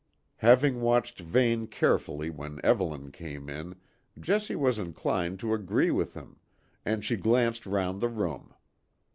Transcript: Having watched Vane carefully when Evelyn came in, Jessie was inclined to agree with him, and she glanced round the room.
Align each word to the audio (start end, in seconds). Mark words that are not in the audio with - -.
Having 0.37 0.81
watched 0.81 1.19
Vane 1.19 1.67
carefully 1.67 2.31
when 2.31 2.59
Evelyn 2.63 3.11
came 3.11 3.47
in, 3.51 3.75
Jessie 4.19 4.55
was 4.55 4.79
inclined 4.79 5.39
to 5.41 5.53
agree 5.53 5.91
with 5.91 6.15
him, 6.15 6.39
and 6.83 7.05
she 7.05 7.15
glanced 7.15 7.67
round 7.67 8.01
the 8.01 8.09
room. 8.09 8.51